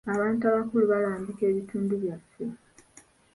[0.13, 2.43] Abantu abakulu balambika ebitundu byaffe.